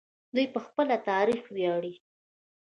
[0.35, 1.93] دوی په خپل تاریخ ویاړي.